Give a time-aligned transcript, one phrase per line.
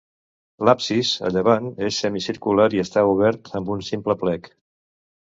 [0.67, 4.51] L'absis, a llevant, és semicircular i està obert amb un simple plec.